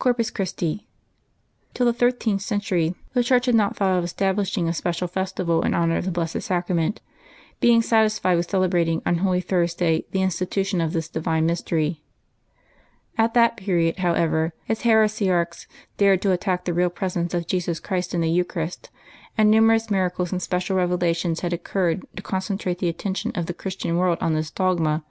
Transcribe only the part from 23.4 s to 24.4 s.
the Christian world on